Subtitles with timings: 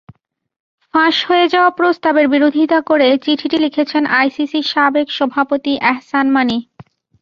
[0.93, 6.57] ফাঁস হয়ে যাওয়া প্রস্তাবের বিরোধিতা করে চিঠিটি লিখেছেন আইসিসির সাবেক সভাপতি এহসান মানি।